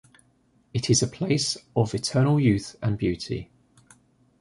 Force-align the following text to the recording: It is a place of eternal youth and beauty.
It 0.73 0.89
is 0.89 1.03
a 1.03 1.07
place 1.07 1.57
of 1.75 1.93
eternal 1.93 2.39
youth 2.39 2.75
and 2.81 2.97
beauty. 2.97 3.51